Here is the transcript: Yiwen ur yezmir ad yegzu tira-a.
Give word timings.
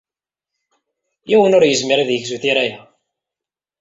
Yiwen 1.29 1.55
ur 1.57 1.63
yezmir 1.65 1.99
ad 1.99 2.09
yegzu 2.11 2.37
tira-a. 2.41 2.77